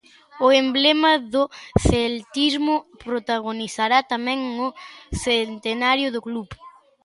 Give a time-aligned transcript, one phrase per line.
[0.45, 1.43] O emblema do
[1.87, 4.67] celtismo protagonizará tamén o
[5.25, 6.47] centenario do club.